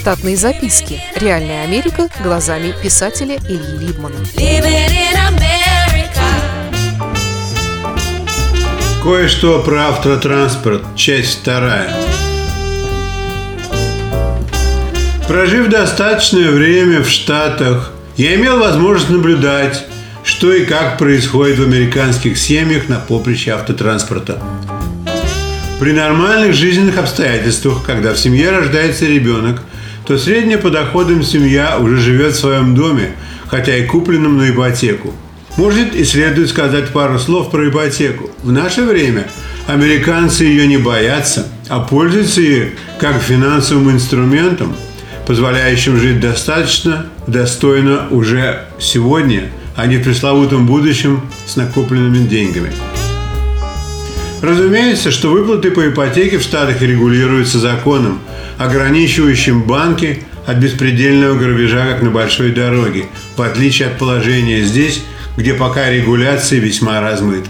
[0.00, 0.98] Штатные записки.
[1.14, 4.16] Реальная Америка глазами писателя Ильи Либмана.
[9.02, 10.82] Кое-что про автотранспорт.
[10.96, 11.94] Часть вторая.
[15.28, 19.84] Прожив достаточное время в Штатах, я имел возможность наблюдать,
[20.24, 24.42] что и как происходит в американских семьях на поприще автотранспорта.
[25.78, 29.62] При нормальных жизненных обстоятельствах, когда в семье рождается ребенок,
[30.06, 33.12] то средняя по доходам семья уже живет в своем доме,
[33.48, 35.14] хотя и купленном на ипотеку.
[35.56, 38.30] Может и следует сказать пару слов про ипотеку.
[38.42, 39.26] В наше время
[39.66, 44.74] американцы ее не боятся, а пользуются ей как финансовым инструментом,
[45.26, 52.72] позволяющим жить достаточно достойно уже сегодня, а не в пресловутом будущем с накопленными деньгами.
[54.42, 58.20] Разумеется, что выплаты по ипотеке в Штатах регулируются законом,
[58.56, 63.06] ограничивающим банки от беспредельного грабежа, как на большой дороге,
[63.36, 65.02] в отличие от положения здесь,
[65.36, 67.44] где пока регуляции весьма размыт.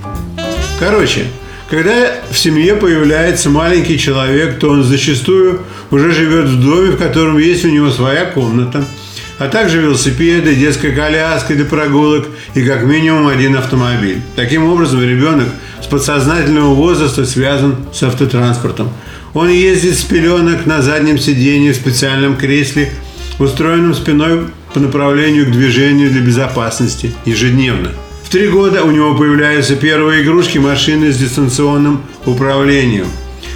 [0.80, 1.26] Короче,
[1.68, 5.60] когда в семье появляется маленький человек, то он зачастую
[5.92, 8.84] уже живет в доме, в котором есть у него своя комната,
[9.38, 14.20] а также велосипеды, детская коляска для прогулок и как минимум один автомобиль.
[14.34, 15.46] Таким образом, ребенок–
[15.82, 18.90] с подсознательного возраста связан с автотранспортом.
[19.34, 22.92] Он ездит с пеленок на заднем сиденье в специальном кресле,
[23.38, 27.90] устроенном спиной по направлению к движению для безопасности ежедневно.
[28.24, 33.06] В три года у него появляются первые игрушки машины с дистанционным управлением.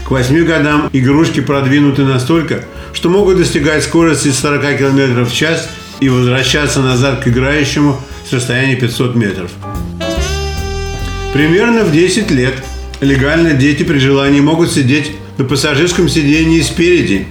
[0.04, 5.68] К восьми годам игрушки продвинуты настолько, что могут достигать скорости 40 км в час
[6.00, 9.50] и возвращаться назад к играющему с расстояния 500 метров.
[11.34, 12.54] Примерно в 10 лет
[13.00, 17.26] легально дети при желании могут сидеть на пассажирском сидении спереди.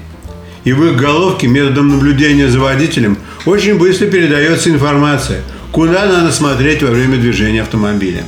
[0.66, 6.84] И в их головке методом наблюдения за водителем очень быстро передается информация, куда надо смотреть
[6.84, 8.25] во время движения автомобиля.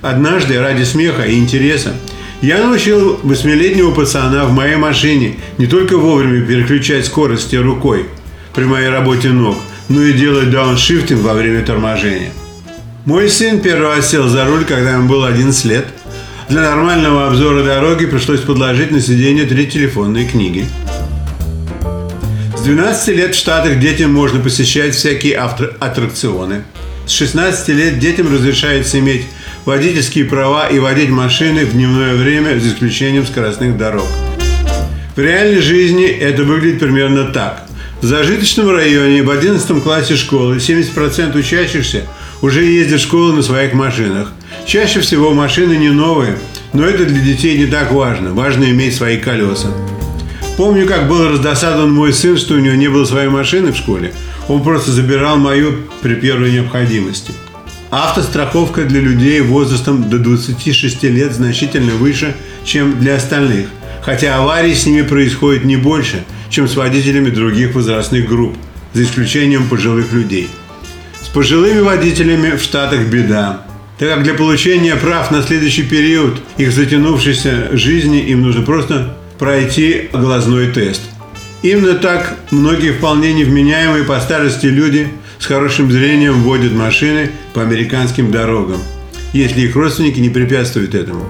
[0.00, 1.92] Однажды ради смеха и интереса
[2.40, 8.06] я научил восьмилетнего пацана в моей машине не только вовремя переключать скорости рукой
[8.54, 9.56] при моей работе ног,
[9.88, 12.30] но и делать дауншифтинг во время торможения.
[13.10, 15.84] Мой сын первый сел за руль, когда ему было 11 лет.
[16.48, 20.64] Для нормального обзора дороги пришлось подложить на сиденье три телефонные книги.
[22.56, 26.62] С 12 лет в Штатах детям можно посещать всякие аттракционы.
[27.04, 29.26] С 16 лет детям разрешается иметь
[29.64, 34.06] водительские права и водить машины в дневное время, за исключением скоростных дорог.
[35.16, 37.66] В реальной жизни это выглядит примерно так.
[38.02, 42.04] В зажиточном районе в 11 классе школы 70% учащихся–
[42.42, 44.32] уже ездят в школу на своих машинах.
[44.66, 46.38] Чаще всего машины не новые,
[46.72, 48.32] но это для детей не так важно.
[48.32, 49.68] Важно иметь свои колеса.
[50.56, 54.12] Помню, как был раздосадан мой сын, что у него не было своей машины в школе.
[54.48, 57.32] Он просто забирал мою при первой необходимости.
[57.90, 63.66] Автостраховка для людей возрастом до 26 лет значительно выше, чем для остальных,
[64.02, 68.56] хотя аварий с ними происходит не больше, чем с водителями других возрастных групп,
[68.92, 70.48] за исключением пожилых людей–
[71.28, 73.62] пожилыми водителями в Штатах беда,
[73.98, 80.08] так как для получения прав на следующий период их затянувшейся жизни им нужно просто пройти
[80.12, 81.02] глазной тест.
[81.62, 85.08] Именно так многие вполне невменяемые по старости люди
[85.38, 88.78] с хорошим зрением водят машины по американским дорогам,
[89.32, 91.24] если их родственники не препятствуют этому.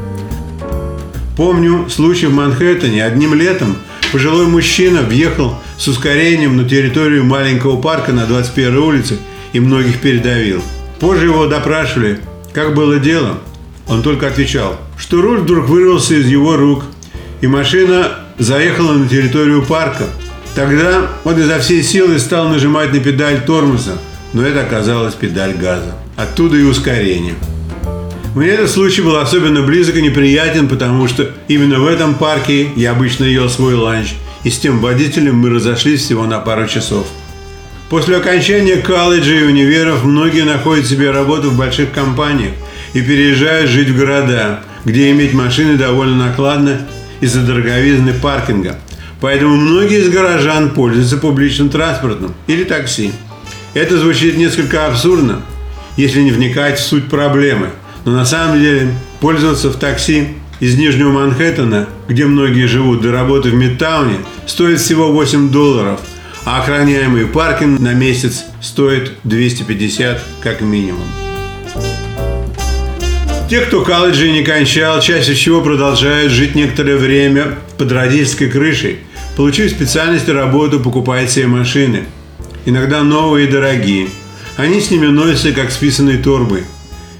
[1.36, 3.04] Помню случай в Манхэттене.
[3.04, 3.76] Одним летом
[4.12, 9.18] пожилой мужчина въехал с ускорением на территорию маленького парка на 21 улице
[9.52, 10.62] и многих передавил.
[10.98, 12.20] Позже его допрашивали,
[12.52, 13.38] как было дело.
[13.88, 16.84] Он только отвечал, что руль вдруг вырвался из его рук,
[17.40, 20.04] и машина заехала на территорию парка.
[20.54, 23.98] Тогда он изо всей силы стал нажимать на педаль тормоза,
[24.32, 25.94] но это оказалась педаль газа.
[26.16, 27.34] Оттуда и ускорение.
[28.34, 32.92] Мне этот случай был особенно близок и неприятен, потому что именно в этом парке я
[32.92, 34.14] обычно ел свой ланч,
[34.44, 37.08] и с тем водителем мы разошлись всего на пару часов.
[37.90, 42.52] После окончания колледжа и универов многие находят себе работу в больших компаниях
[42.92, 46.86] и переезжают жить в города, где иметь машины довольно накладно
[47.20, 48.78] из-за дороговизны паркинга.
[49.20, 53.10] Поэтому многие из горожан пользуются публичным транспортом или такси.
[53.74, 55.42] Это звучит несколько абсурдно,
[55.96, 57.70] если не вникать в суть проблемы.
[58.04, 60.28] Но на самом деле пользоваться в такси
[60.60, 65.98] из Нижнего Манхэттена, где многие живут, до работы в Мидтауне, стоит всего 8 долларов–
[66.44, 71.06] а охраняемый паркинг на месяц стоит 250 как минимум.
[73.50, 78.98] Те, кто колледжи не кончал, чаще всего продолжают жить некоторое время под родительской крышей,
[79.36, 82.04] получив специальность и работу, покупает себе машины.
[82.64, 84.08] Иногда новые и дорогие.
[84.56, 86.62] Они с ними носятся, как списанные торбы.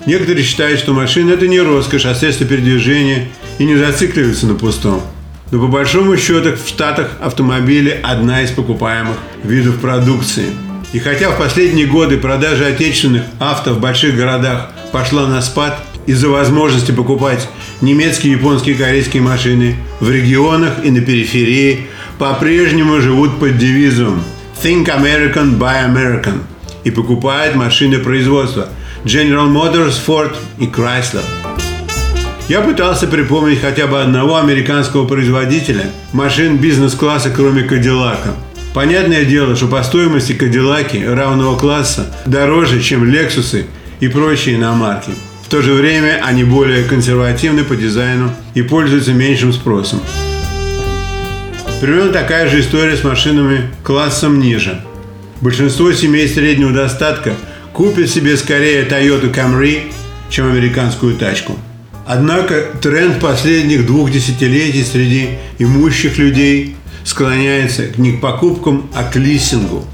[0.07, 3.29] Некоторые считают, что машина– это не роскошь, а средство передвижения
[3.59, 5.03] и не зацикливаются на пустом.
[5.51, 10.47] Но по большому счету в Штатах автомобили– одна из покупаемых видов продукции.
[10.93, 16.29] И хотя в последние годы продажа отечественных авто в больших городах пошла на спад из-за
[16.29, 17.49] возможности покупать
[17.81, 21.87] немецкие, японские, корейские машины, в регионах и на периферии
[22.19, 24.23] по-прежнему живут под девизом
[24.63, 26.41] Think American, Buy American
[26.85, 28.69] и покупают машины производства
[29.05, 31.25] General Motors, Ford и Chrysler.
[32.51, 38.35] Я пытался припомнить хотя бы одного американского производителя машин бизнес-класса, кроме Кадиллака.
[38.75, 43.67] Понятное дело, что по стоимости Кадиллаки равного класса дороже, чем Лексусы
[44.01, 45.13] и прочие иномарки.
[45.45, 50.01] В то же время они более консервативны по дизайну и пользуются меньшим спросом.
[51.81, 54.81] Примерно такая же история с машинами классом ниже.
[55.41, 57.33] Большинство семей среднего достатка
[57.73, 59.93] купят себе скорее Toyota Camry,
[60.31, 61.57] чем американскую тачку–
[62.13, 65.29] Однако тренд последних двух десятилетий среди
[65.61, 66.75] имущих людей
[67.05, 69.85] склоняется не к покупкам, а к лизингу.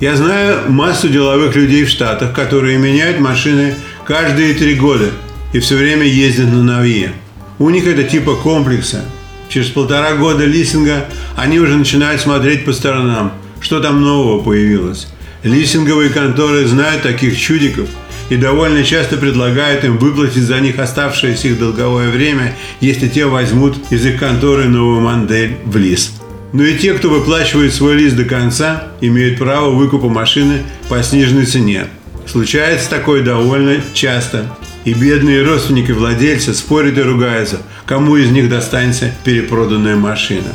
[0.00, 5.10] Я знаю массу деловых людей в Штатах, которые меняют машины каждые три года
[5.52, 7.12] и все время ездят на новье.
[7.60, 9.04] У них это типа комплекса.
[9.48, 11.04] Через полтора года лизинга
[11.36, 15.06] они уже начинают смотреть по сторонам, что там нового появилось.
[15.44, 17.88] Лизинговые конторы знают таких чудиков–
[18.28, 23.76] и довольно часто предлагают им выплатить за них оставшееся их долговое время, если те возьмут
[23.90, 26.22] из их конторы новую модель в лист.
[26.52, 31.46] Но и те, кто выплачивает свой лист до конца, имеют право выкупа машины по сниженной
[31.46, 31.86] цене.
[32.26, 34.56] Случается такое довольно часто.
[34.84, 40.52] И бедные родственники владельца спорят и ругаются, кому из них достанется перепроданная машина.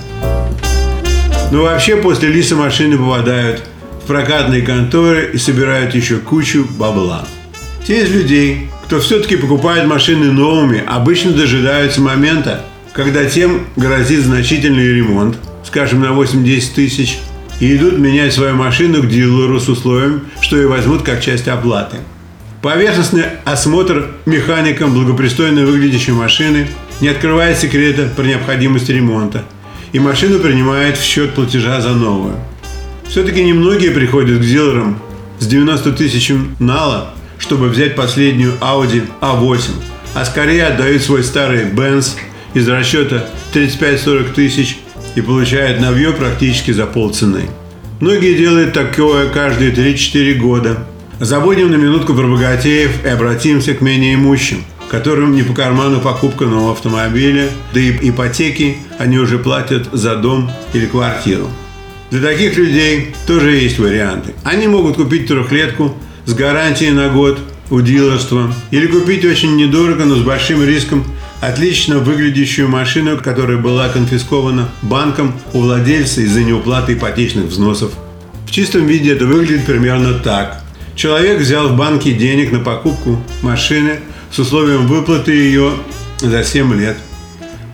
[1.51, 3.63] Но вообще после лиса машины попадают
[4.03, 7.27] в прокатные конторы и собирают еще кучу бабла.
[7.89, 12.61] Те из людей, кто все-таки покупает машины новыми, обычно дожидаются момента,
[12.93, 17.17] когда тем грозит значительный ремонт, скажем, на 8-10 тысяч,
[17.59, 21.97] и идут менять свою машину к дилеру с условием, что ее возьмут как часть оплаты.
[22.61, 26.67] Поверхностный осмотр механиком благопристойно выглядящей машины
[27.01, 29.45] не открывает секрета при необходимости ремонта,
[29.93, 32.35] и машину принимает в счет платежа за новую.
[33.07, 34.99] Все-таки немногие приходят к дилерам
[35.39, 37.15] с 90 тысяч нала
[37.49, 39.71] чтобы взять последнюю Audi A8,
[40.13, 42.15] а скорее отдают свой старый Benz
[42.53, 43.25] из расчета
[43.55, 44.77] 35-40 тысяч
[45.15, 47.49] и получают новье практически за полцены.
[48.01, 50.85] Многие делают такое каждые 3-4 года.
[51.19, 56.45] Забудем на минутку про богатеев и обратимся к менее имущим, которым не по карману покупка
[56.45, 61.49] нового автомобиля, да и ипотеки они уже платят за дом или квартиру.
[62.11, 64.35] Для таких людей тоже есть варианты.
[64.43, 65.95] Они могут купить трехлетку
[66.29, 67.39] с гарантией на год
[67.71, 68.53] у дилерства.
[68.69, 71.03] Или купить очень недорого, но с большим риском
[71.41, 77.93] отлично выглядящую машину, которая была конфискована банком у владельца из-за неуплаты ипотечных взносов.
[78.45, 80.61] В чистом виде это выглядит примерно так.
[80.95, 83.99] Человек взял в банке денег на покупку машины
[84.31, 85.71] с условием выплаты ее
[86.19, 86.97] за 7 лет.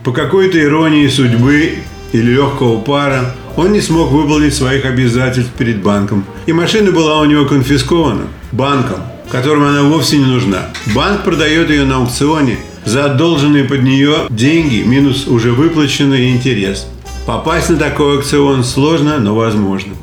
[0.02, 1.74] По какой-то иронии судьбы
[2.12, 6.24] или легкого пара он не смог выполнить своих обязательств перед банком.
[6.46, 10.68] И машина была у него конфискована банком, которому она вовсе не нужна.
[10.94, 16.86] Банк продает ее на аукционе за одолженные под нее деньги минус уже выплаченный интерес.
[17.26, 19.94] Попасть на такой аукцион сложно, но возможно.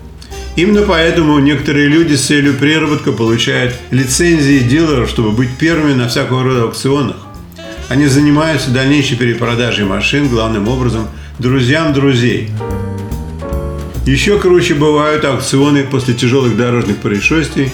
[0.56, 6.44] Именно поэтому некоторые люди с целью приработка получают лицензии дилеров, чтобы быть первыми на всякого
[6.44, 7.16] рода аукционах.
[7.90, 11.08] Они занимаются дальнейшей перепродажей машин, главным образом,
[11.40, 12.50] друзьям друзей.
[14.06, 17.72] Еще круче бывают аукционы после тяжелых дорожных происшествий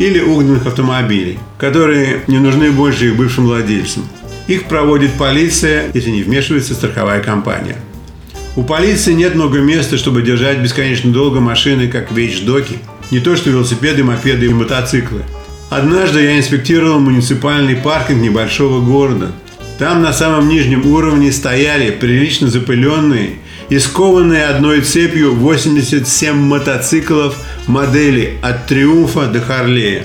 [0.00, 4.02] или угнанных автомобилей, которые не нужны больше их бывшим владельцам.
[4.48, 7.76] Их проводит полиция, если не вмешивается страховая компания.
[8.56, 12.78] У полиции нет много места, чтобы держать бесконечно долго машины, как вещдоки.
[13.12, 15.22] Не то что велосипеды, мопеды и мотоциклы.
[15.68, 19.30] Однажды я инспектировал муниципальный паркинг небольшого города.
[19.78, 23.34] Там на самом нижнем уровне стояли прилично запыленные
[23.70, 27.36] и скованные одной цепью 87 мотоциклов
[27.66, 30.04] модели от Триумфа до Харлея.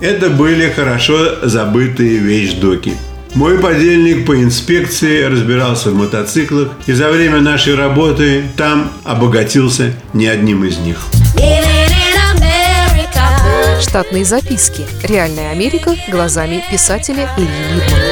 [0.00, 2.94] Это были хорошо забытые вещдоки.
[3.34, 10.26] Мой подельник по инспекции разбирался в мотоциклах и за время нашей работы там обогатился не
[10.26, 10.98] одним из них.
[13.80, 14.86] Штатные записки.
[15.02, 18.11] Реальная Америка глазами писателя Ильи Либмана.